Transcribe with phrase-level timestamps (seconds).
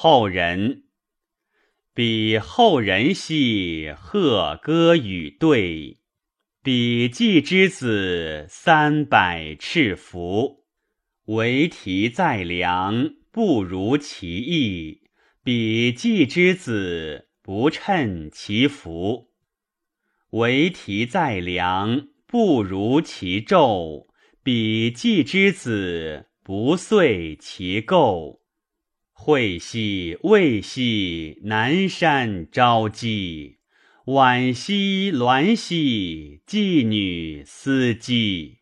[0.00, 0.84] 后人。
[1.92, 5.98] 彼后人兮，鹤歌与对。
[6.62, 10.62] 彼季之子，三百赤服。
[11.24, 15.00] 为题在梁，不如其意；
[15.42, 19.32] 彼季之子，不称其福。
[20.30, 24.06] 为题在梁，不如其咒；
[24.44, 28.42] 彼季之子，不遂其构。
[29.20, 33.56] 惠兮未兮，南山朝鸡；
[34.06, 38.57] 晚兮鸾兮，妓女司机。